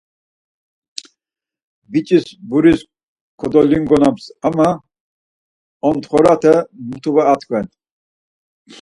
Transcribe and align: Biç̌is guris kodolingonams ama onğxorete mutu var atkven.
Biç̌is 1.91 2.25
guris 2.51 2.79
kodolingonams 3.39 4.23
ama 4.47 4.69
onğxorete 5.87 6.55
mutu 6.89 7.11
var 7.15 7.27
atkven. 7.33 7.65